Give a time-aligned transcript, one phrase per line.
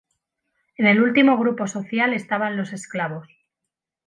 [0.77, 3.27] En el último grupo social estaban los esclavos.